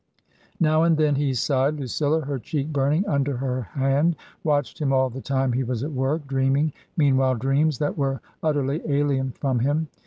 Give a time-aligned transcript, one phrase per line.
[0.59, 1.79] Now and then he sighed.
[1.79, 5.91] Lucilla, her cheek burning under her hand, watched him all the time he was at
[5.93, 9.89] work, dreaming meanwhile dreams that were utterly alien from him.